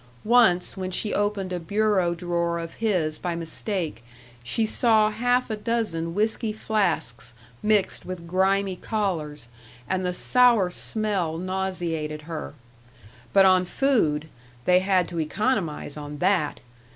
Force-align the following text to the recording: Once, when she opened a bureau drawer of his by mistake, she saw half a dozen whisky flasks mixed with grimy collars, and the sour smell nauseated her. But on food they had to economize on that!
Once, 0.23 0.75
when 0.75 0.89
she 0.89 1.13
opened 1.13 1.53
a 1.53 1.59
bureau 1.59 2.15
drawer 2.15 2.57
of 2.57 2.73
his 2.81 3.19
by 3.19 3.35
mistake, 3.35 4.03
she 4.41 4.65
saw 4.65 5.11
half 5.11 5.51
a 5.51 5.55
dozen 5.55 6.15
whisky 6.15 6.51
flasks 6.51 7.35
mixed 7.61 8.03
with 8.03 8.25
grimy 8.25 8.75
collars, 8.75 9.47
and 9.87 10.03
the 10.03 10.11
sour 10.11 10.71
smell 10.71 11.37
nauseated 11.37 12.23
her. 12.23 12.55
But 13.31 13.45
on 13.45 13.63
food 13.63 14.27
they 14.65 14.79
had 14.79 15.07
to 15.09 15.19
economize 15.19 15.95
on 15.95 16.17
that! 16.17 16.61